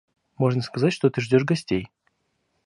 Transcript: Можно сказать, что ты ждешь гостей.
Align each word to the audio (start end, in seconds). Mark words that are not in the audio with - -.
Можно 0.39 0.63
сказать, 0.63 0.93
что 0.93 1.11
ты 1.11 1.21
ждешь 1.21 1.43
гостей. 1.43 1.91